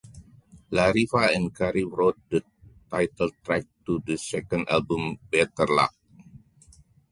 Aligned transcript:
Larriva 0.71 1.29
and 1.31 1.53
Curry 1.53 1.83
wrote 1.83 2.17
the 2.31 2.43
title 2.89 3.29
track 3.43 3.65
to 3.85 4.01
the 4.07 4.17
second 4.17 4.67
album 4.67 5.19
"Better 5.29 5.67
Luck". 5.67 5.93